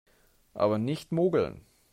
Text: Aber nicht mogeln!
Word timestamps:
Aber 0.55 0.79
nicht 0.79 1.11
mogeln! 1.11 1.63